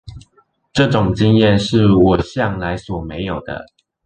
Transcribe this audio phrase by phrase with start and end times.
[0.73, 3.63] 這種經驗是我向來所沒有的